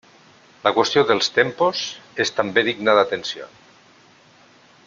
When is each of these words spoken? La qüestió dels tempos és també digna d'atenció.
La 0.67 0.71
qüestió 0.77 1.03
dels 1.11 1.29
tempos 1.35 1.83
és 2.27 2.35
també 2.39 2.67
digna 2.71 2.99
d'atenció. 3.01 3.51